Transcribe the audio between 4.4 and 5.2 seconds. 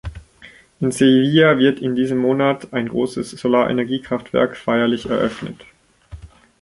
feierlich